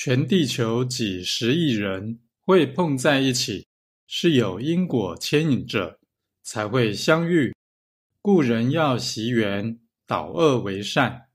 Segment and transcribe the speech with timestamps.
[0.00, 3.66] 全地球几十亿人会碰在一起
[4.06, 5.98] 是有因果牵引着
[6.44, 7.52] 才会相遇。
[8.22, 11.27] 故人要习缘导恶为善。